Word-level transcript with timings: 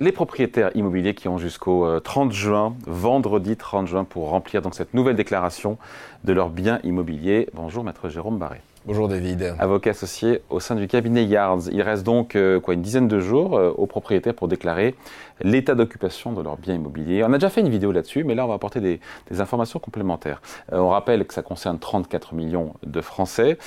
les 0.00 0.12
propriétaires 0.12 0.70
immobiliers 0.74 1.14
qui 1.14 1.28
ont 1.28 1.38
jusqu'au 1.38 2.00
30 2.00 2.32
juin, 2.32 2.74
vendredi 2.86 3.56
30 3.56 3.86
juin, 3.86 4.04
pour 4.04 4.30
remplir 4.30 4.62
donc 4.62 4.74
cette 4.74 4.94
nouvelle 4.94 5.16
déclaration 5.16 5.78
de 6.24 6.32
leurs 6.32 6.48
biens 6.48 6.80
immobiliers. 6.82 7.48
Bonjour, 7.54 7.84
maître 7.84 8.08
Jérôme 8.08 8.38
Barré. 8.38 8.60
Bonjour 8.86 9.08
David. 9.08 9.56
Avocat 9.58 9.90
associé 9.90 10.40
au 10.48 10.58
sein 10.58 10.74
du 10.74 10.88
cabinet 10.88 11.26
Yards. 11.26 11.68
Il 11.70 11.82
reste 11.82 12.02
donc 12.02 12.34
euh, 12.34 12.60
quoi, 12.60 12.72
une 12.72 12.80
dizaine 12.80 13.08
de 13.08 13.20
jours 13.20 13.58
euh, 13.58 13.74
aux 13.76 13.86
propriétaires 13.86 14.32
pour 14.32 14.48
déclarer 14.48 14.94
l'état 15.42 15.74
d'occupation 15.74 16.32
de 16.32 16.40
leurs 16.40 16.56
biens 16.56 16.76
immobiliers. 16.76 17.22
On 17.22 17.30
a 17.34 17.36
déjà 17.36 17.50
fait 17.50 17.60
une 17.60 17.68
vidéo 17.68 17.92
là-dessus, 17.92 18.24
mais 18.24 18.34
là 18.34 18.46
on 18.46 18.48
va 18.48 18.54
apporter 18.54 18.80
des, 18.80 19.00
informations 19.38 19.78
complémentaires. 19.80 20.40
Euh, 20.72 20.78
on 20.78 20.88
rappelle 20.88 21.26
que 21.26 21.34
ça 21.34 21.42
concerne 21.42 21.78
34 21.78 22.32
millions 22.34 22.72
de 22.82 23.02
Français 23.02 23.58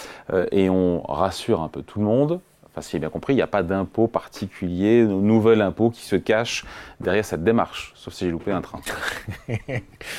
et 0.51 0.69
on 0.71 1.03
rassure 1.03 1.61
un 1.61 1.67
peu 1.67 1.83
tout 1.83 1.99
le 1.99 2.05
monde 2.05 2.39
enfin 2.73 2.81
si 2.81 2.91
j'ai 2.91 2.99
bien 2.99 3.09
compris, 3.09 3.33
il 3.33 3.35
n'y 3.35 3.43
a 3.43 3.47
pas 3.47 3.61
d'impôt 3.61 4.07
particulier, 4.07 5.03
nouvel 5.03 5.61
impôt 5.61 5.91
qui 5.91 6.01
se 6.01 6.15
cache 6.15 6.65
derrière 6.99 7.23
cette 7.23 7.43
démarche, 7.43 7.93
sauf 7.95 8.13
si 8.13 8.25
j'ai 8.25 8.31
loupé 8.31 8.51
un 8.51 8.61
train. 8.61 8.79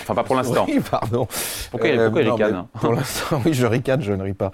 enfin, 0.03 0.15
pas 0.15 0.23
pour 0.23 0.37
l'instant. 0.37 0.65
Oui, 0.69 0.80
pardon. 0.89 1.27
Pourquoi, 1.71 1.89
euh, 1.89 2.11
il 2.15 2.30
ricane 2.30 2.55
hein 2.55 2.69
Pour 2.80 2.93
l'instant, 2.93 3.41
oui, 3.45 3.55
je 3.55 3.67
ricane, 3.67 4.03
je 4.03 4.13
ne 4.13 4.23
ris 4.23 4.35
pas. 4.35 4.53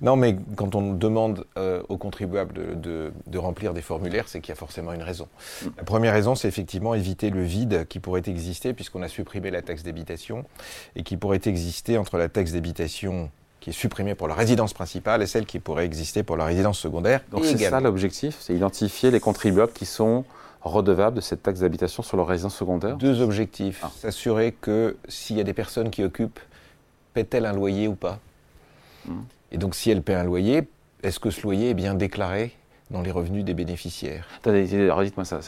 Non, 0.00 0.16
mais 0.16 0.36
quand 0.56 0.74
on 0.74 0.94
demande 0.94 1.44
euh, 1.58 1.82
aux 1.90 1.98
contribuables 1.98 2.80
de, 2.80 3.12
de, 3.26 3.38
remplir 3.38 3.74
des 3.74 3.82
formulaires, 3.82 4.28
c'est 4.28 4.40
qu'il 4.40 4.50
y 4.50 4.52
a 4.52 4.56
forcément 4.56 4.92
une 4.92 5.02
raison. 5.02 5.28
La 5.76 5.84
première 5.84 6.14
raison, 6.14 6.34
c'est 6.34 6.48
effectivement 6.48 6.94
éviter 6.94 7.28
le 7.28 7.42
vide 7.42 7.86
qui 7.88 8.00
pourrait 8.00 8.22
exister, 8.26 8.72
puisqu'on 8.72 9.02
a 9.02 9.08
supprimé 9.08 9.50
la 9.50 9.60
taxe 9.60 9.82
d'habitation, 9.82 10.44
et 10.96 11.02
qui 11.02 11.16
pourrait 11.16 11.40
exister 11.44 11.98
entre 11.98 12.16
la 12.16 12.28
taxe 12.28 12.52
d'habitation 12.52 13.30
qui 13.62 13.70
est 13.70 13.72
supprimée 13.72 14.16
pour 14.16 14.26
la 14.26 14.34
résidence 14.34 14.74
principale 14.74 15.22
et 15.22 15.26
celle 15.26 15.46
qui 15.46 15.60
pourrait 15.60 15.84
exister 15.84 16.24
pour 16.24 16.36
la 16.36 16.44
résidence 16.44 16.80
secondaire. 16.80 17.20
Donc 17.30 17.44
c'est 17.44 17.56
ça 17.56 17.80
l'objectif, 17.80 18.36
c'est 18.40 18.54
identifier 18.54 19.12
les 19.12 19.20
contribuables 19.20 19.72
qui 19.72 19.86
sont 19.86 20.24
redevables 20.62 21.16
de 21.16 21.20
cette 21.20 21.44
taxe 21.44 21.60
d'habitation 21.60 22.02
sur 22.02 22.16
leur 22.16 22.26
résidence 22.26 22.56
secondaire 22.56 22.96
Deux 22.96 23.20
objectifs. 23.20 23.80
Ah. 23.84 23.90
S'assurer 23.96 24.50
que 24.60 24.96
s'il 25.08 25.36
y 25.36 25.40
a 25.40 25.44
des 25.44 25.54
personnes 25.54 25.90
qui 25.90 26.02
occupent, 26.02 26.40
paient-elles 27.14 27.46
un 27.46 27.52
loyer 27.52 27.86
ou 27.86 27.94
pas? 27.94 28.18
Hmm. 29.06 29.22
Et 29.52 29.58
donc 29.58 29.76
si 29.76 29.90
elles 29.90 30.02
paient 30.02 30.14
un 30.14 30.24
loyer, 30.24 30.68
est-ce 31.04 31.20
que 31.20 31.30
ce 31.30 31.42
loyer 31.42 31.70
est 31.70 31.74
bien 31.74 31.94
déclaré 31.94 32.56
dans 32.90 33.00
les 33.00 33.12
revenus 33.12 33.44
des 33.44 33.54
bénéficiaires? 33.54 34.26
Attendez, 34.38 34.90
redites-moi 34.90 35.24
ça. 35.24 35.38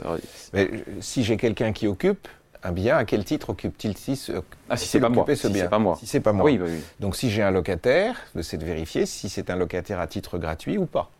Mais, 0.52 0.70
si 1.00 1.24
j'ai 1.24 1.36
quelqu'un 1.36 1.72
qui 1.72 1.88
occupe, 1.88 2.28
un 2.64 2.72
bien, 2.72 2.96
à 2.96 3.04
quel 3.04 3.24
titre 3.24 3.50
occupe-t-il 3.50 3.96
ce, 4.16 4.32
ah, 4.70 4.76
si 4.76 4.88
c'est 4.88 4.98
pas 4.98 5.10
moi. 5.10 5.26
ce 5.34 5.48
bien 5.48 5.68
pas 5.68 5.78
moi. 5.78 5.96
Si 6.00 6.06
c'est 6.06 6.20
pas 6.20 6.32
moi. 6.32 6.46
Oui, 6.46 6.58
oui. 6.60 6.82
Donc 6.98 7.14
si 7.14 7.30
j'ai 7.30 7.42
un 7.42 7.50
locataire, 7.50 8.16
c'est 8.40 8.56
de 8.56 8.64
vérifier 8.64 9.04
si 9.04 9.28
c'est 9.28 9.50
un 9.50 9.56
locataire 9.56 10.00
à 10.00 10.06
titre 10.06 10.38
gratuit 10.38 10.78
ou 10.78 10.86
pas. 10.86 11.10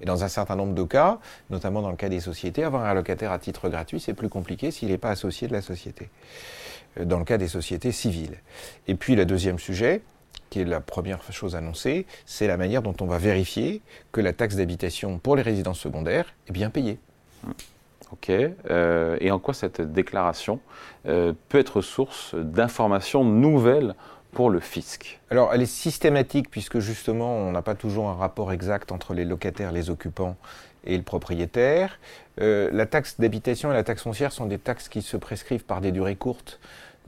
Et 0.00 0.04
dans 0.04 0.24
un 0.24 0.28
certain 0.28 0.56
nombre 0.56 0.74
de 0.74 0.82
cas, 0.82 1.18
notamment 1.48 1.80
dans 1.80 1.90
le 1.90 1.96
cas 1.96 2.08
des 2.08 2.20
sociétés, 2.20 2.64
avoir 2.64 2.84
un 2.84 2.94
locataire 2.94 3.30
à 3.30 3.38
titre 3.38 3.68
gratuit, 3.68 4.00
c'est 4.00 4.14
plus 4.14 4.28
compliqué 4.28 4.70
s'il 4.70 4.88
n'est 4.88 4.98
pas 4.98 5.10
associé 5.10 5.48
de 5.48 5.52
la 5.52 5.62
société. 5.62 6.08
Euh, 6.98 7.04
dans 7.04 7.18
le 7.18 7.24
cas 7.24 7.38
des 7.38 7.48
sociétés 7.48 7.92
civiles. 7.92 8.36
Et 8.88 8.94
puis 8.94 9.14
le 9.14 9.24
deuxième 9.24 9.58
sujet, 9.58 10.02
qui 10.48 10.60
est 10.60 10.64
la 10.64 10.80
première 10.80 11.20
chose 11.32 11.54
annoncée, 11.54 12.06
c'est 12.26 12.46
la 12.46 12.56
manière 12.56 12.82
dont 12.82 12.96
on 13.00 13.06
va 13.06 13.18
vérifier 13.18 13.80
que 14.12 14.20
la 14.20 14.32
taxe 14.32 14.56
d'habitation 14.56 15.18
pour 15.18 15.36
les 15.36 15.42
résidences 15.42 15.78
secondaires 15.78 16.34
est 16.48 16.52
bien 16.52 16.70
payée. 16.70 16.98
Ok. 18.12 18.30
Euh, 18.30 19.16
et 19.20 19.30
en 19.30 19.38
quoi 19.38 19.54
cette 19.54 19.80
déclaration 19.80 20.60
euh, 21.06 21.32
peut 21.48 21.58
être 21.58 21.80
source 21.80 22.34
d'informations 22.34 23.24
nouvelles 23.24 23.94
pour 24.32 24.50
le 24.50 24.60
fisc? 24.60 25.20
Alors, 25.30 25.52
elle 25.54 25.62
est 25.62 25.66
systématique 25.66 26.50
puisque 26.50 26.78
justement, 26.78 27.36
on 27.36 27.52
n'a 27.52 27.62
pas 27.62 27.74
toujours 27.74 28.08
un 28.08 28.14
rapport 28.14 28.52
exact 28.52 28.92
entre 28.92 29.14
les 29.14 29.24
locataires, 29.24 29.72
les 29.72 29.90
occupants 29.90 30.36
et 30.84 30.96
le 30.96 31.02
propriétaire. 31.02 31.98
Euh, 32.40 32.70
la 32.72 32.86
taxe 32.86 33.20
d'habitation 33.20 33.70
et 33.70 33.74
la 33.74 33.84
taxe 33.84 34.02
foncière 34.02 34.32
sont 34.32 34.46
des 34.46 34.58
taxes 34.58 34.88
qui 34.88 35.02
se 35.02 35.16
prescrivent 35.16 35.64
par 35.64 35.80
des 35.80 35.92
durées 35.92 36.16
courtes. 36.16 36.58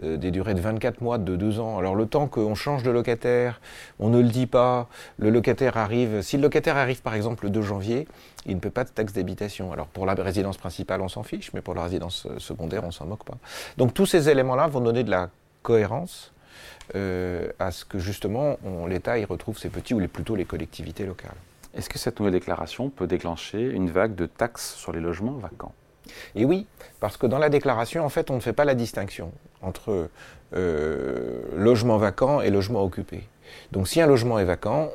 Euh, 0.03 0.17
des 0.17 0.31
durées 0.31 0.55
de 0.55 0.61
24 0.61 1.03
mois, 1.03 1.19
de 1.19 1.37
2 1.37 1.61
ans. 1.61 1.79
Alors 1.79 1.95
le 1.95 2.07
temps 2.07 2.27
qu'on 2.27 2.55
change 2.55 2.83
de 2.83 2.91
locataire, 2.91 3.61
on 3.99 4.09
ne 4.09 4.23
le 4.23 4.29
dit 4.29 4.47
pas, 4.47 4.89
le 5.19 5.29
locataire 5.29 5.77
arrive, 5.77 6.23
si 6.23 6.39
le 6.39 6.45
locataire 6.45 6.79
arrive 6.79 7.03
par 7.03 7.15
exemple 7.15 7.45
le 7.45 7.51
2 7.51 7.61
janvier, 7.61 8.09
il 8.47 8.55
ne 8.55 8.61
peut 8.61 8.71
pas 8.71 8.85
de 8.85 8.89
taxe 8.89 9.13
d'habitation. 9.13 9.71
Alors 9.71 9.87
pour 9.89 10.07
la 10.07 10.15
résidence 10.15 10.57
principale, 10.57 11.03
on 11.03 11.09
s'en 11.09 11.23
fiche, 11.23 11.53
mais 11.53 11.61
pour 11.61 11.75
la 11.75 11.83
résidence 11.83 12.27
euh, 12.27 12.39
secondaire, 12.39 12.85
on 12.85 12.91
s'en 12.91 13.05
moque 13.05 13.25
pas. 13.25 13.37
Donc 13.77 13.93
tous 13.93 14.07
ces 14.07 14.31
éléments-là 14.31 14.67
vont 14.67 14.81
donner 14.81 15.05
de 15.05 15.11
la 15.11 15.29
cohérence 15.63 16.33
euh, 16.95 17.51
à 17.59 17.71
ce 17.71 17.85
que 17.85 17.99
justement 17.99 18.57
l'État 18.89 19.19
y 19.19 19.27
retrouve 19.27 19.59
ses 19.59 19.69
petits 19.69 19.93
ou 19.93 20.01
les, 20.01 20.09
plutôt 20.09 20.37
les 20.37 20.47
collectivités 20.47 21.05
locales. 21.05 21.37
Est-ce 21.75 21.91
que 21.91 21.99
cette 21.99 22.19
nouvelle 22.19 22.33
déclaration 22.33 22.89
peut 22.89 23.07
déclencher 23.07 23.61
une 23.61 23.91
vague 23.91 24.15
de 24.15 24.25
taxes 24.25 24.75
sur 24.75 24.93
les 24.93 25.01
logements 25.01 25.33
vacants? 25.33 25.75
Et 26.35 26.47
oui, 26.47 26.67
parce 26.99 27.19
que 27.19 27.27
dans 27.27 27.39
la 27.39 27.51
déclaration, 27.51 28.05
en 28.05 28.09
fait, 28.09 28.31
on 28.31 28.37
ne 28.37 28.41
fait 28.41 28.53
pas 28.55 28.65
la 28.65 28.75
distinction 28.75 29.33
entre 29.62 30.09
euh, 30.55 31.41
logement 31.56 31.97
vacant 31.99 32.41
et 32.41 32.50
logement 32.50 32.83
occupé. 32.83 33.25
Donc 33.71 33.89
si 33.89 34.00
un 34.00 34.06
logement 34.06 34.39
est 34.39 34.45
vacant, 34.45 34.91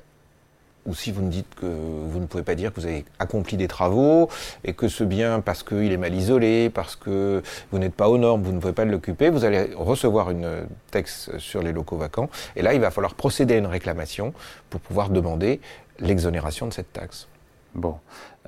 ou 0.87 0.95
si 0.95 1.11
vous 1.11 1.21
ne 1.21 1.29
dites 1.29 1.53
que 1.55 1.65
vous 1.65 2.19
ne 2.19 2.25
pouvez 2.25 2.43
pas 2.43 2.55
dire 2.55 2.73
que 2.73 2.79
vous 2.79 2.85
avez 2.85 3.03
accompli 3.19 3.57
des 3.57 3.67
travaux 3.67 4.29
et 4.63 4.73
que 4.73 4.87
ce 4.87 5.03
bien, 5.03 5.41
parce 5.41 5.61
qu'il 5.61 5.91
est 5.91 5.97
mal 5.97 6.15
isolé, 6.15 6.69
parce 6.69 6.95
que 6.95 7.43
vous 7.71 7.77
n'êtes 7.77 7.93
pas 7.93 8.07
aux 8.07 8.17
normes, 8.17 8.41
vous 8.41 8.53
ne 8.53 8.59
pouvez 8.59 8.73
pas 8.73 8.85
l'occuper, 8.85 9.29
vous 9.29 9.43
allez 9.43 9.73
recevoir 9.75 10.31
une 10.31 10.65
texte 10.89 11.37
sur 11.39 11.61
les 11.61 11.73
locaux 11.73 11.97
vacants. 11.97 12.29
Et 12.55 12.61
là, 12.61 12.73
il 12.73 12.79
va 12.79 12.89
falloir 12.89 13.15
procéder 13.15 13.55
à 13.55 13.57
une 13.57 13.67
réclamation 13.67 14.33
pour 14.69 14.79
pouvoir 14.79 15.09
demander 15.09 15.59
l'exonération 15.99 16.67
de 16.67 16.73
cette 16.73 16.93
taxe. 16.93 17.27
Bon. 17.75 17.97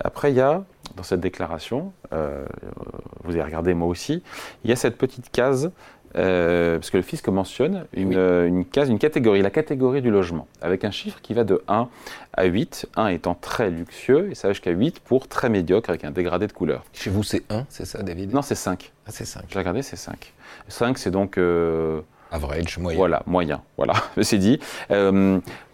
Après, 0.02 0.32
il 0.32 0.38
y 0.38 0.42
a, 0.42 0.64
dans 0.96 1.04
cette 1.04 1.20
déclaration, 1.20 1.92
euh, 2.14 2.46
vous 3.26 3.32
avez 3.32 3.44
regardé 3.44 3.74
moi 3.74 3.88
aussi, 3.90 4.24
il 4.64 4.70
y 4.70 4.74
a 4.74 4.78
cette 4.78 4.98
petite 4.98 5.30
case, 5.30 5.72
euh, 6.16 6.78
parce 6.78 6.90
que 6.90 6.98
le 6.98 7.04
fisc 7.04 7.28
mentionne 7.28 7.86
une, 7.94 8.66
case, 8.66 8.90
une 8.90 9.00
catégorie, 9.00 9.42
la 9.42 9.50
catégorie 9.50 10.02
du 10.02 10.12
logement, 10.12 10.48
avec 10.62 10.84
un 10.84 10.92
chiffre 10.92 11.20
qui 11.22 11.34
va 11.34 11.44
de 11.44 11.62
1 11.68 11.88
à 12.34 12.46
8, 12.46 12.88
1 12.96 13.08
étant 13.08 13.36
très 13.36 13.70
luxueux, 13.70 14.30
et 14.32 14.36
ça 14.36 14.48
va 14.48 14.54
jusqu'à 14.54 14.72
8 14.72 15.00
pour 15.00 15.28
très 15.28 15.50
médiocre, 15.50 15.90
avec 15.90 16.04
un 16.04 16.12
dégradé 16.12 16.48
de 16.48 16.54
couleur. 16.54 16.84
Chez 16.94 17.10
vous, 17.10 17.24
c'est 17.24 17.44
1, 17.52 17.66
c'est 17.70 17.86
ça, 17.86 18.02
David? 18.02 18.34
Non, 18.34 18.42
c'est 18.42 18.56
5. 18.56 18.92
Ah, 19.06 19.12
c'est 19.12 19.26
5. 19.26 19.44
J'ai 19.50 19.60
regardé, 19.60 19.82
c'est 19.82 19.96
5. 19.96 20.34
5, 20.68 20.98
c'est 20.98 21.12
donc... 21.12 21.38
Euh, 21.38 22.02
Average, 22.32 22.78
moyen. 22.78 22.98
Voilà, 22.98 23.24
moyen. 23.26 23.62
Voilà, 23.78 23.94
c'est 24.22 24.38
dit. 24.38 24.60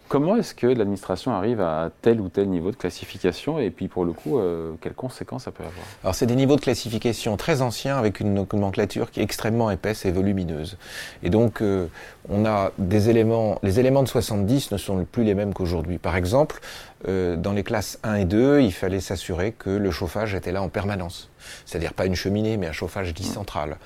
Comment 0.07 0.35
est-ce 0.35 0.53
que 0.53 0.67
l'administration 0.67 1.31
arrive 1.31 1.61
à 1.61 1.89
tel 2.01 2.21
ou 2.21 2.29
tel 2.29 2.47
niveau 2.47 2.69
de 2.69 2.75
classification 2.75 3.57
et 3.57 3.71
puis 3.71 3.87
pour 3.87 4.05
le 4.05 4.13
coup, 4.13 4.37
euh, 4.37 4.73
quelles 4.79 4.93
conséquences 4.93 5.45
ça 5.45 5.51
peut 5.51 5.63
avoir? 5.63 5.85
Alors 6.03 6.13
c'est 6.13 6.27
des 6.27 6.35
niveaux 6.35 6.55
de 6.55 6.61
classification 6.61 7.37
très 7.37 7.63
anciens 7.63 7.97
avec 7.97 8.19
une 8.19 8.33
nomenclature 8.33 9.09
qui 9.09 9.19
est 9.19 9.23
extrêmement 9.23 9.71
épaisse 9.71 10.05
et 10.05 10.11
volumineuse. 10.11 10.77
Et 11.23 11.31
donc 11.31 11.61
euh, 11.61 11.87
on 12.29 12.45
a 12.45 12.71
des 12.77 13.09
éléments, 13.09 13.57
les 13.63 13.79
éléments 13.79 14.03
de 14.03 14.07
70 14.07 14.71
ne 14.71 14.77
sont 14.77 15.05
plus 15.11 15.23
les 15.23 15.33
mêmes 15.33 15.53
qu'aujourd'hui. 15.53 15.97
Par 15.97 16.15
exemple, 16.15 16.61
euh, 17.07 17.35
dans 17.35 17.51
les 17.51 17.63
classes 17.63 17.99
1 18.03 18.15
et 18.15 18.25
2, 18.25 18.61
il 18.61 18.71
fallait 18.71 18.99
s'assurer 18.99 19.51
que 19.51 19.69
le 19.69 19.91
chauffage 19.91 20.33
était 20.33 20.51
là 20.51 20.61
en 20.61 20.69
permanence. 20.69 21.29
C'est-à-dire 21.65 21.93
pas 21.93 22.07
une 22.07 22.15
cheminée, 22.15 22.57
mais 22.57 22.67
un 22.67 22.71
chauffage 22.71 23.13
dit 23.13 23.23
central. 23.23 23.77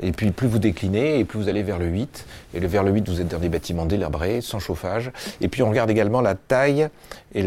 Et 0.00 0.12
puis 0.12 0.30
plus 0.30 0.48
vous 0.48 0.58
déclinez, 0.58 1.18
et 1.18 1.24
plus 1.24 1.38
vous 1.38 1.48
allez 1.48 1.62
vers 1.62 1.78
le 1.78 1.86
8. 1.86 2.26
Et 2.54 2.60
vers 2.60 2.82
le 2.82 2.90
8, 2.90 3.08
vous 3.08 3.20
êtes 3.20 3.28
dans 3.28 3.38
des 3.38 3.48
bâtiments 3.48 3.86
délabrés, 3.86 4.42
sans 4.42 4.58
chauffage. 4.58 5.10
Et 5.40 5.48
puis 5.48 5.62
on 5.66 5.70
regarde 5.70 5.90
également 5.90 6.20
la 6.20 6.36
taille 6.36 6.88
et 7.34 7.42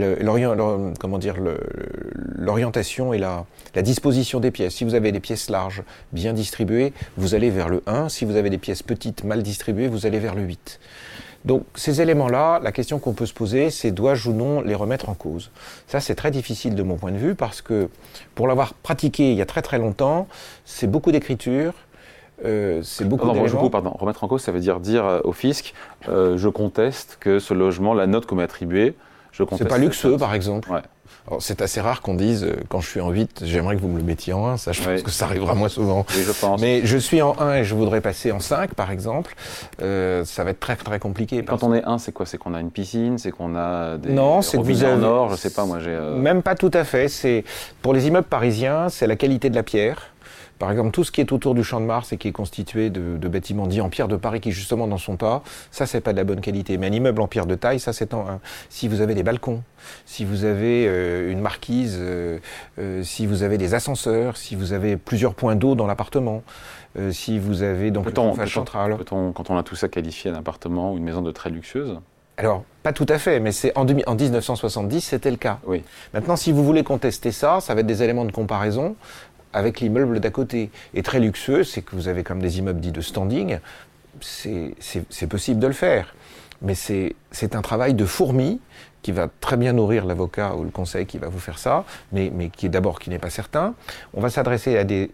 l'orientation 2.35 3.13
et 3.13 3.17
la, 3.17 3.45
la 3.75 3.81
disposition 3.81 4.41
des 4.41 4.51
pièces. 4.51 4.75
Si 4.75 4.83
vous 4.83 4.93
avez 4.93 5.13
des 5.13 5.21
pièces 5.21 5.49
larges, 5.49 5.83
bien 6.11 6.33
distribuées, 6.33 6.91
vous 7.15 7.33
allez 7.33 7.49
vers 7.49 7.69
le 7.69 7.81
1. 7.87 8.09
Si 8.09 8.25
vous 8.25 8.35
avez 8.35 8.49
des 8.49 8.57
pièces 8.57 8.83
petites, 8.83 9.23
mal 9.23 9.41
distribuées, 9.41 9.87
vous 9.87 10.05
allez 10.05 10.19
vers 10.19 10.35
le 10.35 10.41
8. 10.41 10.81
Donc 11.45 11.63
ces 11.75 12.01
éléments-là, 12.01 12.59
la 12.61 12.73
question 12.73 12.99
qu'on 12.99 13.13
peut 13.13 13.25
se 13.25 13.33
poser, 13.33 13.69
c'est 13.69 13.91
dois-je 13.91 14.29
ou 14.29 14.33
non 14.33 14.59
les 14.59 14.75
remettre 14.75 15.07
en 15.07 15.13
cause? 15.13 15.51
Ça, 15.87 16.01
c'est 16.01 16.15
très 16.15 16.31
difficile 16.31 16.75
de 16.75 16.83
mon 16.83 16.97
point 16.97 17.13
de 17.13 17.17
vue 17.17 17.35
parce 17.35 17.61
que 17.61 17.89
pour 18.35 18.47
l'avoir 18.47 18.73
pratiqué 18.73 19.31
il 19.31 19.37
y 19.37 19.41
a 19.41 19.45
très 19.45 19.61
très 19.61 19.77
longtemps, 19.77 20.27
c'est 20.65 20.87
beaucoup 20.87 21.13
d'écriture. 21.13 21.73
Euh, 22.45 22.81
c'est 22.83 23.05
beaucoup 23.05 23.27
pardon. 23.69 23.91
Remettre 23.91 24.23
en 24.23 24.27
cause, 24.27 24.41
ça 24.41 24.51
veut 24.51 24.59
dire 24.59 24.79
dire 24.79 25.05
euh, 25.05 25.19
au 25.23 25.31
fisc, 25.31 25.73
euh, 26.07 26.37
je 26.37 26.49
conteste 26.49 27.17
que 27.19 27.39
ce 27.39 27.53
logement, 27.53 27.93
la 27.93 28.07
note 28.07 28.25
qu'on 28.25 28.35
m'a 28.35 28.43
attribuée, 28.43 28.95
je 29.31 29.43
conteste. 29.43 29.63
C'est 29.63 29.75
pas 29.75 29.77
luxueux, 29.77 30.17
par 30.17 30.33
exemple. 30.33 30.71
Ouais 30.71 30.81
c'est 31.39 31.61
assez 31.61 31.79
rare 31.79 32.01
qu'on 32.01 32.15
dise, 32.15 32.43
euh, 32.43 32.55
quand 32.69 32.81
je 32.81 32.89
suis 32.89 32.99
en 32.99 33.11
8, 33.11 33.41
j'aimerais 33.43 33.75
que 33.75 33.81
vous 33.81 33.87
me 33.87 33.97
le 33.97 34.03
mettiez 34.03 34.33
en 34.33 34.47
1. 34.47 34.57
Ça, 34.57 34.71
je 34.71 34.81
pense 34.81 35.01
que 35.03 35.11
ça 35.11 35.25
arrivera 35.25 35.53
moins 35.53 35.69
souvent. 35.69 36.05
je 36.09 36.31
pense. 36.31 36.59
Mais 36.59 36.81
je 36.83 36.97
suis 36.97 37.21
en 37.21 37.35
1 37.39 37.57
et 37.57 37.63
je 37.63 37.75
voudrais 37.75 38.01
passer 38.01 38.31
en 38.31 38.39
5, 38.39 38.73
par 38.73 38.91
exemple. 38.91 39.35
Euh, 39.81 40.25
ça 40.25 40.43
va 40.43 40.51
être 40.51 40.59
très, 40.59 40.75
très 40.75 40.99
compliqué. 40.99 41.43
Quand 41.43 41.63
on 41.63 41.73
est 41.73 41.83
1, 41.83 41.99
c'est 41.99 42.11
quoi? 42.11 42.25
C'est 42.25 42.37
qu'on 42.37 42.53
a 42.53 42.59
une 42.59 42.71
piscine 42.71 43.17
C'est 43.17 43.31
qu'on 43.31 43.55
a 43.55 43.97
des 43.97 44.11
non, 44.11 44.41
c'est 44.41 44.57
que 44.57 44.85
en 44.85 45.03
or 45.03 45.29
Je 45.29 45.35
sais 45.35 45.51
pas, 45.51 45.65
moi 45.65 45.79
j'ai... 45.79 45.91
Euh, 45.91 46.15
Même 46.17 46.41
pas 46.41 46.55
tout 46.55 46.71
à 46.73 46.83
fait. 46.83 47.07
C'est 47.07 47.43
Pour 47.81 47.93
les 47.93 48.07
immeubles 48.07 48.27
parisiens, 48.27 48.89
c'est 48.89 49.07
la 49.07 49.15
qualité 49.15 49.49
de 49.49 49.55
la 49.55 49.63
pierre 49.63 50.11
Par 50.59 50.69
exemple, 50.71 50.91
tout 50.91 51.05
ce 51.05 51.11
qui 51.11 51.21
est 51.21 51.31
autour 51.31 51.55
du 51.55 51.63
Champ 51.63 51.79
de 51.79 51.85
Mars 51.85 52.11
et 52.11 52.17
qui 52.17 52.27
est 52.27 52.33
constitué 52.33 52.89
de, 52.89 53.27
bâtiments 53.29 53.65
dits 53.65 53.79
en 53.79 53.89
pierre 53.89 54.09
de 54.09 54.17
Paris 54.17 54.41
qui 54.41 54.51
justement 54.51 54.87
n'en 54.87 54.97
sont 54.97 55.15
pas, 55.15 55.41
ça 55.71 55.85
c'est 55.85 56.01
pas 56.01 56.11
de 56.11 56.17
la 56.17 56.25
bonne 56.25 56.41
qualité. 56.41 56.77
Mais 56.77 56.87
un 56.87 56.91
immeuble 56.91 57.21
en 57.21 57.27
pierre 57.27 57.45
de 57.45 57.55
taille, 57.55 57.79
ça 57.79 57.93
c'est 57.93 58.13
en 58.13 58.27
un. 58.27 58.39
Si 58.67 58.89
vous 58.89 58.99
avez 58.99 59.15
des 59.15 59.23
balcons, 59.23 59.63
si 60.05 60.25
vous 60.25 60.43
avez 60.43 60.85
euh, 60.87 61.31
une 61.31 61.39
marquise, 61.39 61.97
euh, 61.99 62.39
euh, 62.77 63.03
si 63.03 63.25
vous 63.25 63.43
avez 63.43 63.57
des 63.57 63.73
ascenseurs, 63.73 64.35
si 64.35 64.55
vous 64.55 64.73
avez 64.73 64.97
plusieurs 64.97 65.33
points 65.33 65.55
d'eau 65.55 65.75
dans 65.75 65.87
l'appartement, 65.87 66.43
si 67.11 67.39
vous 67.39 67.61
avez 67.61 67.91
donc 67.91 68.09
une 68.09 68.15
chauffage 68.15 68.53
central. 68.53 68.97
quand 69.07 69.49
on 69.49 69.57
a 69.57 69.63
tout 69.63 69.75
ça 69.75 69.87
qualifié 69.87 70.31
d'un 70.31 70.39
appartement 70.39 70.91
ou 70.91 70.97
une 70.97 71.03
maison 71.03 71.21
de 71.21 71.31
très 71.31 71.49
luxueuse 71.49 71.99
alors, 72.39 72.63
pas 72.83 72.93
tout 72.93 73.05
à 73.09 73.19
fait, 73.19 73.41
mais 73.41 73.51
c'est 73.51 73.77
en, 73.77 73.81
en, 73.81 74.15
1970, 74.15 75.01
c'était 75.01 75.29
le 75.29 75.35
cas. 75.35 75.59
Oui. 75.67 75.83
Maintenant, 76.13 76.37
si 76.37 76.53
vous 76.53 76.63
voulez 76.63 76.85
contester 76.85 77.33
ça, 77.33 77.59
ça 77.59 77.73
va 77.73 77.81
être 77.81 77.85
des 77.85 78.01
éléments 78.01 78.23
de 78.23 78.31
comparaison 78.31 78.95
avec 79.53 79.79
l'immeuble 79.79 80.19
d'à 80.19 80.29
côté. 80.29 80.69
Et 80.93 81.03
très 81.03 81.19
luxueux, 81.19 81.63
c'est 81.63 81.81
que 81.81 81.95
vous 81.95 82.07
avez 82.07 82.23
comme 82.23 82.41
des 82.41 82.59
immeubles 82.59 82.79
dits 82.79 82.91
de 82.91 83.01
standing, 83.01 83.59
c'est 84.21 85.27
possible 85.27 85.59
de 85.59 85.67
le 85.67 85.73
faire. 85.73 86.15
Mais 86.61 86.75
c'est 86.75 87.55
un 87.55 87.61
travail 87.61 87.93
de 87.93 88.05
fourmi 88.05 88.59
qui 89.01 89.11
va 89.13 89.29
très 89.39 89.55
bien 89.55 89.73
nourrir 89.73 90.05
l'avocat 90.05 90.55
ou 90.55 90.63
le 90.63 90.71
conseil 90.71 91.05
qui 91.05 91.17
va 91.17 91.29
vous 91.29 91.39
faire 91.39 91.57
ça, 91.57 91.85
mais, 92.11 92.31
mais 92.35 92.49
qui 92.49 92.65
est 92.65 92.69
d'abord 92.69 92.99
qui 92.99 93.09
n'est 93.09 93.19
pas 93.19 93.29
certain. 93.29 93.73
On 94.13 94.19
va 94.19 94.29
s'adresser 94.29 94.77
à 94.77 94.83
des 94.83 95.09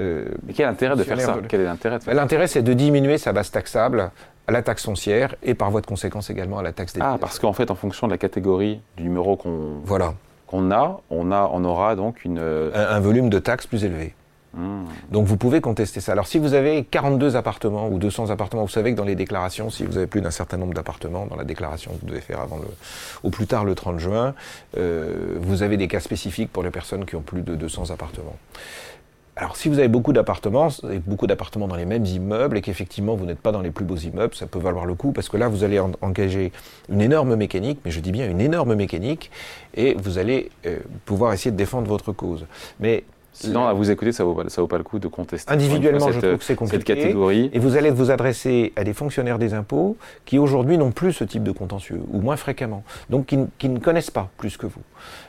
euh, 0.00 0.28
mais 0.46 0.52
quel 0.52 0.66
est 0.66 0.68
l'intérêt 0.68 0.96
de 0.96 1.02
faire 1.02 1.20
ça? 1.20 1.38
Quel 1.48 1.62
est 1.62 1.64
l'intérêt 1.64 1.98
L'intérêt, 2.06 2.46
c'est 2.46 2.62
de 2.62 2.72
diminuer 2.72 3.18
sa 3.18 3.32
base 3.32 3.50
taxable 3.50 4.10
à 4.46 4.52
la 4.52 4.62
taxe 4.62 4.84
foncière 4.84 5.34
et 5.42 5.54
par 5.54 5.70
voie 5.70 5.80
de 5.80 5.86
conséquence 5.86 6.30
également 6.30 6.58
à 6.58 6.62
la 6.62 6.72
taxe 6.72 6.92
des 6.92 7.00
Ah, 7.02 7.18
parce 7.20 7.38
qu'en 7.38 7.52
fait, 7.52 7.70
en 7.70 7.74
fonction 7.74 8.06
de 8.06 8.12
la 8.12 8.18
catégorie 8.18 8.80
du 8.96 9.02
numéro 9.02 9.36
qu'on 9.36 9.80
voilà. 9.84 10.14
Qu'on 10.48 10.70
a, 10.70 11.00
on 11.10 11.30
a, 11.30 11.50
on 11.52 11.64
aura 11.64 11.94
donc 11.94 12.24
une 12.24 12.40
un, 12.74 13.00
volume 13.00 13.30
de 13.30 13.38
taxes 13.38 13.66
plus 13.66 13.84
élevé. 13.84 14.14
Hmm. 14.54 14.84
Donc 15.12 15.26
vous 15.26 15.36
pouvez 15.36 15.60
contester 15.60 16.00
ça. 16.00 16.12
Alors 16.12 16.26
si 16.26 16.38
vous 16.38 16.54
avez 16.54 16.84
42 16.84 17.36
appartements 17.36 17.88
ou 17.88 17.98
200 17.98 18.30
appartements, 18.30 18.62
vous 18.62 18.68
savez 18.68 18.92
que 18.92 18.96
dans 18.96 19.04
les 19.04 19.14
déclarations, 19.14 19.68
si 19.68 19.84
vous 19.84 19.98
avez 19.98 20.06
plus 20.06 20.22
d'un 20.22 20.30
certain 20.30 20.56
nombre 20.56 20.72
d'appartements 20.72 21.26
dans 21.26 21.36
la 21.36 21.44
déclaration 21.44 21.92
que 21.92 22.00
vous 22.00 22.06
devez 22.06 22.22
faire 22.22 22.40
avant 22.40 22.56
le, 22.56 22.66
au 23.22 23.30
plus 23.30 23.46
tard 23.46 23.64
le 23.64 23.74
30 23.74 23.98
juin, 23.98 24.34
euh, 24.78 25.36
vous 25.38 25.62
avez 25.62 25.76
des 25.76 25.86
cas 25.86 26.00
spécifiques 26.00 26.50
pour 26.50 26.62
les 26.62 26.70
personnes 26.70 27.04
qui 27.04 27.14
ont 27.14 27.20
plus 27.20 27.42
de 27.42 27.54
200 27.54 27.90
appartements. 27.90 28.36
Alors, 29.40 29.54
si 29.54 29.68
vous 29.68 29.78
avez 29.78 29.86
beaucoup 29.86 30.12
d'appartements, 30.12 30.66
beaucoup 31.06 31.28
d'appartements 31.28 31.68
dans 31.68 31.76
les 31.76 31.84
mêmes 31.84 32.04
immeubles 32.04 32.56
et 32.56 32.60
qu'effectivement 32.60 33.14
vous 33.14 33.24
n'êtes 33.24 33.38
pas 33.38 33.52
dans 33.52 33.60
les 33.60 33.70
plus 33.70 33.84
beaux 33.84 33.94
immeubles, 33.94 34.34
ça 34.34 34.48
peut 34.48 34.58
valoir 34.58 34.84
le 34.84 34.96
coup 34.96 35.12
parce 35.12 35.28
que 35.28 35.36
là 35.36 35.46
vous 35.46 35.62
allez 35.62 35.78
engager 35.78 36.50
une 36.88 37.00
énorme 37.00 37.36
mécanique, 37.36 37.78
mais 37.84 37.92
je 37.92 38.00
dis 38.00 38.10
bien 38.10 38.28
une 38.28 38.40
énorme 38.40 38.74
mécanique, 38.74 39.30
et 39.76 39.94
vous 39.94 40.18
allez 40.18 40.50
euh, 40.66 40.80
pouvoir 41.04 41.32
essayer 41.34 41.52
de 41.52 41.56
défendre 41.56 41.86
votre 41.86 42.10
cause. 42.10 42.46
Sinon, 43.40 43.66
à 43.66 43.72
vous 43.72 43.90
écouter, 43.90 44.12
ça 44.12 44.24
ne 44.24 44.28
vaut, 44.28 44.42
vaut 44.42 44.66
pas 44.66 44.78
le 44.78 44.84
coup 44.84 44.98
de 44.98 45.08
contester. 45.08 45.52
Individuellement, 45.52 46.10
je 46.10 46.20
trouve 46.20 46.38
que 46.38 46.44
c'est 46.44 46.56
compliqué. 46.56 46.78
Cette 46.78 46.96
catégorie. 46.96 47.50
Et 47.52 47.58
vous 47.58 47.76
allez 47.76 47.90
vous 47.90 48.10
adresser 48.10 48.72
à 48.76 48.84
des 48.84 48.92
fonctionnaires 48.92 49.38
des 49.38 49.54
impôts 49.54 49.96
qui 50.24 50.38
aujourd'hui 50.38 50.78
n'ont 50.78 50.90
plus 50.90 51.12
ce 51.12 51.24
type 51.24 51.42
de 51.42 51.52
contentieux, 51.52 52.00
ou 52.12 52.20
moins 52.20 52.36
fréquemment, 52.36 52.82
donc 53.10 53.26
qui, 53.26 53.38
qui, 53.58 53.68
ne 53.68 53.78
connaissent 53.78 54.10
pas 54.10 54.28
plus 54.38 54.56
que 54.56 54.66
vous. 54.66 54.80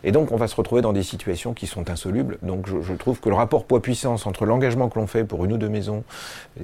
Et 0.04 0.12
donc, 0.12 0.32
on 0.32 0.38
va 0.38 0.48
se 0.48 0.56
retrouver 0.56 0.82
dans 0.82 0.94
des 0.94 1.04
situations 1.04 1.54
qui 1.54 1.68
sont 1.68 1.90
insolubles. 1.90 2.38
Donc, 2.42 2.68
je, 2.68 2.82
je 2.82 2.94
trouve 2.94 3.20
que 3.20 3.30
le 3.30 3.36
rapport 3.36 3.66
poids-puissance 3.66 4.26
entre 4.26 4.46
l'engagement 4.46 4.90
que 4.90 4.98
l'on 5.00 5.08
fait 5.08 5.24
pour 5.24 5.46
une 5.46 5.54
ou 5.54 5.58
deux 5.58 5.70
maisons, 5.70 6.04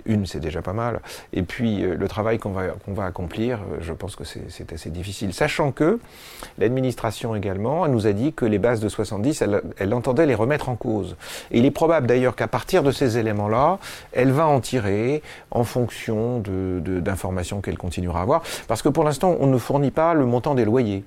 une 0.06 0.25
c'est 0.25 0.39
déjà 0.39 0.62
pas 0.62 0.74
mal, 0.74 1.01
et 1.33 1.44
puis 1.44 1.83
euh, 1.83 1.95
le 1.95 2.07
travail 2.07 2.39
qu'on 2.39 2.51
va, 2.51 2.68
qu'on 2.86 2.94
va 2.94 3.06
accomplir, 3.06 3.59
euh, 3.59 3.77
je 3.81 3.94
pense 3.94 4.15
que 4.15 4.24
c'est 4.24 4.74
assez 4.74 4.89
difficile. 4.89 5.33
Sachant 5.33 5.71
que 5.71 6.00
l'administration 6.57 7.36
également 7.36 7.86
elle 7.86 7.91
nous 7.91 8.07
a 8.07 8.13
dit 8.13 8.33
que 8.33 8.45
les 8.45 8.59
bases 8.59 8.80
de 8.80 8.89
70, 8.89 9.41
elle, 9.41 9.62
elle 9.77 9.94
entendait 9.94 10.25
les 10.25 10.36
remettre 10.36 10.69
en 10.69 10.75
cause. 10.75 11.15
Il 11.51 11.65
est 11.65 11.71
probable 11.71 12.07
d'ailleurs 12.07 12.35
qu'à 12.35 12.47
partir 12.47 12.83
de 12.83 12.91
ces 12.91 13.17
éléments-là, 13.17 13.79
elle 14.11 14.31
va 14.31 14.47
en 14.47 14.59
tirer 14.59 15.21
en 15.51 15.63
fonction 15.63 16.41
d'informations 16.45 17.61
qu'elle 17.61 17.77
continuera 17.77 18.19
à 18.19 18.23
avoir. 18.23 18.43
Parce 18.67 18.81
que 18.81 18.89
pour 18.89 19.03
l'instant, 19.03 19.35
on 19.39 19.47
ne 19.47 19.57
fournit 19.57 19.91
pas 19.91 20.13
le 20.13 20.25
montant 20.25 20.55
des 20.55 20.65
loyers. 20.65 21.03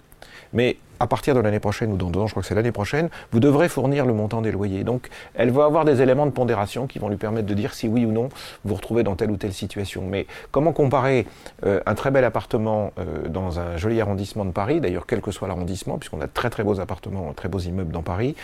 Mais 0.52 0.76
à 1.00 1.06
partir 1.06 1.34
de 1.34 1.40
l'année 1.40 1.60
prochaine 1.60 1.92
ou 1.92 1.96
dans 1.96 2.10
deux 2.10 2.20
ans, 2.20 2.26
je 2.26 2.32
crois 2.32 2.42
que 2.42 2.48
c'est 2.48 2.54
l'année 2.54 2.72
prochaine, 2.72 3.08
vous 3.30 3.40
devrez 3.40 3.68
fournir 3.68 4.04
le 4.06 4.12
montant 4.12 4.42
des 4.42 4.50
loyers. 4.50 4.84
Donc, 4.84 5.08
elle 5.34 5.50
va 5.50 5.64
avoir 5.64 5.84
des 5.84 6.02
éléments 6.02 6.26
de 6.26 6.30
pondération 6.30 6.86
qui 6.86 6.98
vont 6.98 7.08
lui 7.08 7.16
permettre 7.16 7.46
de 7.46 7.54
dire 7.54 7.74
si 7.74 7.88
oui 7.88 8.04
ou 8.04 8.12
non 8.12 8.28
vous 8.64 8.70
vous 8.70 8.74
retrouvez 8.74 9.02
dans 9.02 9.14
telle 9.14 9.30
ou 9.30 9.36
telle 9.36 9.52
situation. 9.52 10.02
Mais 10.06 10.26
comment 10.50 10.72
comparer 10.72 11.26
euh, 11.64 11.80
un 11.86 11.94
très 11.94 12.10
bel 12.10 12.24
appartement 12.24 12.92
euh, 12.98 13.28
dans 13.28 13.60
un 13.60 13.76
joli 13.76 14.00
arrondissement 14.00 14.44
de 14.44 14.50
Paris, 14.50 14.80
d'ailleurs 14.80 15.06
quel 15.06 15.20
que 15.20 15.30
soit 15.30 15.48
l'arrondissement, 15.48 15.98
puisqu'on 15.98 16.20
a 16.20 16.26
de 16.26 16.32
très 16.32 16.50
très 16.50 16.64
beaux 16.64 16.80
appartements, 16.80 17.32
très 17.32 17.48
beaux 17.48 17.58
immeubles 17.58 17.92
dans 17.92 18.02
Paris, 18.02 18.34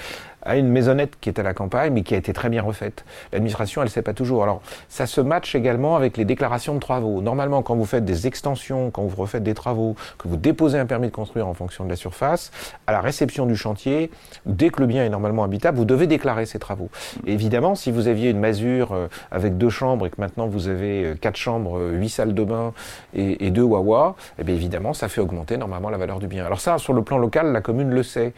à 0.45 0.57
une 0.57 0.69
maisonnette 0.69 1.15
qui 1.21 1.29
est 1.29 1.39
à 1.39 1.43
la 1.43 1.55
campagne 1.55 1.93
mais 1.93 2.03
qui 2.03 2.15
a 2.15 2.19
été 2.19 2.33
très 2.33 2.49
bien 2.49 2.63
refaite. 2.63 3.05
L'administration, 3.33 3.83
elle 3.83 3.89
ne 3.89 3.93
sait 3.93 4.03
pas 4.03 4.15
toujours. 4.15 4.43
Alors, 4.43 4.63
ça 4.89 5.07
se 5.07 5.21
matche 5.21 5.55
également 5.55 5.97
avec 5.97 6.17
les 6.17 6.25
déclarations 6.25 6.75
de 6.75 6.81
travaux. 6.81 7.21
Normalement, 7.21 7.63
quand 7.63 7.75
vous 7.75 7.85
faites 7.85 8.05
des 8.05 8.27
extensions, 8.27 8.91
quand 8.91 9.03
vous 9.03 9.21
refaites 9.21 9.43
des 9.43 9.55
travaux, 9.55 9.97
que 10.19 10.29
vous 10.29 10.37
déposez 10.37 10.79
un 10.79 10.87
permis 10.87 11.09
de 11.09 11.13
construire 11.13 11.49
en 11.49 11.55
fonction 11.55 11.85
de 11.85 11.91
la 11.91 11.97
surface, 11.97 12.51
à 12.87 12.93
la 12.93 13.01
réception 13.01 13.47
du 13.47 13.57
chantier, 13.57 14.11
dès 14.47 14.71
que 14.71 14.81
le 14.81 14.87
bien 14.87 15.05
est 15.05 15.11
normalement 15.11 15.45
habitable, 15.45 15.79
vous 15.79 15.85
devez 15.85 16.07
déclarer 16.07 16.47
ces 16.47 16.59
travaux. 16.59 16.91
évidemment, 17.27 17.75
si 17.75 17.91
vous 17.91 18.09
aviez 18.09 18.31
une 18.31 18.41
masure 18.41 18.93
euh, 18.93 19.09
avec 19.31 19.57
deux 19.57 19.71
chambres 19.71 20.07
et 20.07 20.11
que 20.11 20.21
maintenant 20.21 20.47
vous 20.47 20.69
avez 20.69 21.05
euh, 21.05 21.15
quatre 21.15 21.37
chambres, 21.37 21.79
euh, 21.79 21.93
huit 21.93 22.09
salles 22.09 22.35
de 22.35 22.45
bain 22.45 22.73
et, 23.15 23.51
deux 23.51 23.63
wawa, 23.63 24.17
eh 24.39 24.45
bien 24.45 24.55
évidemment, 24.55 24.93
ça 24.93 25.09
fait 25.09 25.21
augmenter 25.21 25.57
normalement 25.57 25.91
la 25.91 25.99
valeur 25.99 26.19
du 26.19 26.27
bien. 26.27 26.45
Alors 26.45 26.61
ça, 26.61 26.79
sur 26.79 26.93
le 26.93 27.03
plan 27.03 27.19
local, 27.19 27.53
la 27.53 27.61
commune 27.61 27.91
le 27.91 28.03
sait. 28.03 28.33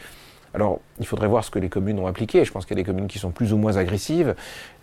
Alors, 0.54 0.80
il 0.98 1.06
faudrait 1.06 1.28
voir 1.28 1.44
ce 1.44 1.50
que 1.50 1.58
les 1.58 1.68
communes 1.68 1.98
ont 1.98 2.06
appliqué. 2.06 2.44
Je 2.44 2.52
pense 2.52 2.64
qu'il 2.64 2.76
y 2.76 2.80
a 2.80 2.82
des 2.82 2.86
communes 2.86 3.08
qui 3.08 3.18
sont 3.18 3.30
plus 3.30 3.52
ou 3.52 3.58
moins 3.58 3.76
agressives. 3.76 4.34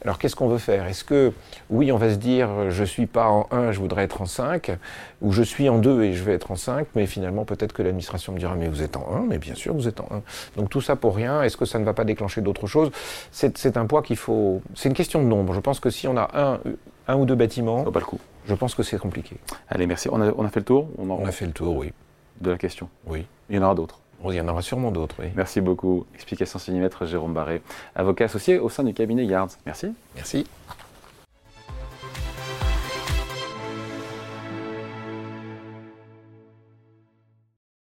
Alors, 0.03 0.19
qu'est-ce 0.19 0.35
qu'on 0.35 0.47
veut 0.47 0.59
faire? 0.59 0.85
Est-ce 0.85 1.03
que, 1.03 1.33
oui, 1.69 1.91
on 1.91 1.97
va 1.97 2.11
se 2.11 2.17
dire, 2.17 2.69
je 2.69 2.81
ne 2.81 2.85
suis 2.85 3.05
pas 3.07 3.27
en 3.27 3.47
1, 3.51 3.71
je 3.71 3.79
voudrais 3.79 4.03
être 4.03 4.21
en 4.21 4.25
5, 4.25 4.77
ou 5.21 5.31
je 5.31 5.41
suis 5.41 5.69
en 5.69 5.79
2 5.79 6.03
et 6.03 6.13
je 6.13 6.23
vais 6.23 6.33
être 6.33 6.51
en 6.51 6.55
5, 6.55 6.87
mais 6.95 7.07
finalement, 7.07 7.45
peut-être 7.45 7.73
que 7.73 7.81
l'administration 7.81 8.33
me 8.33 8.39
dira, 8.39 8.55
mais 8.55 8.67
vous 8.67 8.83
êtes 8.83 8.97
en 8.97 9.07
1, 9.15 9.21
mais 9.27 9.39
bien 9.39 9.55
sûr, 9.55 9.73
vous 9.73 9.87
êtes 9.87 9.99
en 9.99 10.07
1. 10.11 10.21
Donc, 10.57 10.69
tout 10.69 10.81
ça 10.81 10.95
pour 10.95 11.15
rien. 11.15 11.41
Est-ce 11.41 11.57
que 11.57 11.65
ça 11.65 11.79
ne 11.79 11.85
va 11.85 11.93
pas 11.93 12.05
déclencher 12.05 12.41
d'autres 12.41 12.67
choses? 12.67 12.91
C'est 13.31 13.77
un 13.77 13.85
poids 13.85 14.03
qu'il 14.03 14.17
faut. 14.17 14.61
C'est 14.75 14.89
une 14.89 14.95
question 14.95 15.23
de 15.23 15.27
nombre. 15.27 15.53
Je 15.53 15.59
pense 15.59 15.79
que 15.79 15.89
si 15.89 16.07
on 16.07 16.17
a 16.17 16.29
un, 16.33 16.59
un 17.07 17.15
ou 17.15 17.25
deux 17.25 17.35
bâtiments. 17.35 17.83
pas 17.83 17.99
le 17.99 18.05
coup. 18.05 18.19
Je 18.45 18.53
pense 18.53 18.75
que 18.75 18.83
c'est 18.83 18.99
compliqué. 18.99 19.37
Allez, 19.69 19.87
merci. 19.87 20.09
On 20.11 20.21
a, 20.21 20.31
on 20.37 20.45
a 20.45 20.49
fait 20.49 20.59
le 20.59 20.65
tour? 20.65 20.89
On 20.97 21.25
a 21.25 21.31
fait 21.31 21.45
le 21.45 21.53
tour, 21.53 21.77
oui. 21.77 21.93
De 22.41 22.51
la 22.51 22.57
question 22.57 22.89
Oui. 23.07 23.25
Il 23.49 23.55
y 23.55 23.59
en 23.59 23.63
aura 23.63 23.75
d'autres 23.75 24.02
il 24.31 24.37
y 24.37 24.41
en 24.41 24.47
aura 24.47 24.61
sûrement 24.61 24.91
d'autres, 24.91 25.15
oui. 25.19 25.27
Merci 25.35 25.59
beaucoup. 25.61 26.05
Explication 26.15 26.59
millimètres, 26.67 27.05
Jérôme 27.05 27.33
Barré, 27.33 27.61
avocat 27.95 28.25
associé 28.25 28.59
au 28.59 28.69
sein 28.69 28.83
du 28.83 28.93
cabinet 28.93 29.25
Yards. 29.25 29.49
Merci. 29.65 29.87
Merci. 30.15 30.45